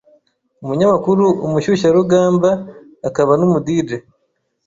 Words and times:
Umunyamakuru, 0.63 1.25
umushyushyarugamba 1.45 2.49
akaba 3.07 3.31
n’ 3.39 3.41
umu 3.47 3.59
Dj 3.65 3.89